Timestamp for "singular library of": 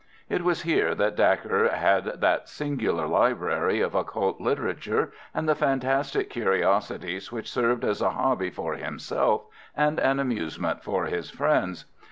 2.49-3.93